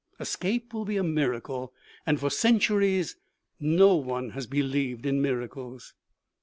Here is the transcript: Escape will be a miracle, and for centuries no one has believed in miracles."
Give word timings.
Escape 0.19 0.73
will 0.73 0.83
be 0.83 0.97
a 0.97 1.03
miracle, 1.03 1.75
and 2.07 2.19
for 2.19 2.31
centuries 2.31 3.17
no 3.59 3.93
one 3.95 4.31
has 4.31 4.47
believed 4.47 5.05
in 5.05 5.21
miracles." 5.21 5.93